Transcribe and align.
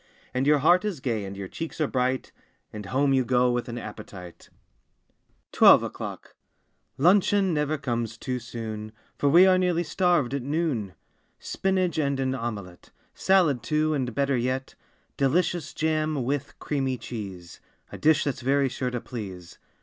And 0.33 0.47
your 0.47 0.57
heart 0.57 0.83
is 0.83 0.99
gay 0.99 1.25
and 1.25 1.37
your 1.37 1.47
cheeks 1.47 1.79
are 1.79 1.85
bright— 1.85 2.31
And 2.73 2.87
home 2.87 3.13
you 3.13 3.23
go 3.23 3.51
with 3.51 3.69
an 3.69 3.77
appetite! 3.77 4.49
21 5.51 5.69
ELEVEN 5.73 5.85
O'CLOCK 5.85 6.33
23 6.95 6.97
TWELVE 6.97 7.11
O'CLOCK 7.11 7.11
1 7.11 7.15
UNCHEON 7.45 7.53
never 7.53 7.77
comes 7.77 8.17
too 8.17 8.39
soon, 8.39 8.87
J 9.19 9.27
Eor 9.27 9.31
we 9.31 9.45
are 9.45 9.59
nearly 9.59 9.83
starved 9.83 10.33
at 10.33 10.41
noon! 10.41 10.95
Spinach 11.37 11.99
and 11.99 12.19
an 12.19 12.33
omelette, 12.33 12.89
Salad, 13.13 13.61
too, 13.61 13.93
and 13.93 14.15
better 14.15 14.35
yet 14.35 14.73
Delicious 15.17 15.71
jam 15.71 16.23
with 16.23 16.57
creamy 16.57 16.97
cheese— 16.97 17.59
A 17.91 17.99
dish 17.99 18.23
that's 18.23 18.41
very 18.41 18.69
sure 18.69 18.89
to 18.89 18.99
please! 18.99 19.59